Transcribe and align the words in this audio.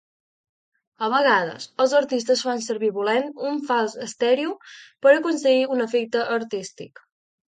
A 1.07 1.09
vegades 1.13 1.67
els 1.85 1.91
artistes 1.99 2.41
fan 2.47 2.63
servir 2.69 2.89
volent 2.95 3.29
un 3.49 3.61
fals 3.67 3.95
estèreo 4.07 4.57
per 5.07 5.13
aconseguir 5.17 5.69
un 5.77 5.85
efecte 5.89 6.25
artístic. 6.41 7.05